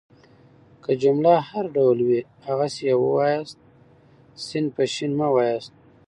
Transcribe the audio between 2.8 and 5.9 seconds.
يې وایاست. س په ش مه واياست.